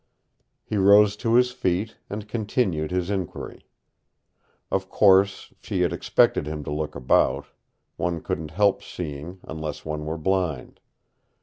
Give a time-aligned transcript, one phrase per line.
[0.63, 3.67] He rose to his feet and continued his inquiry.
[4.71, 7.45] Of course she had expected him to look about.
[7.97, 10.79] One couldn't help seeing, unless one were blind.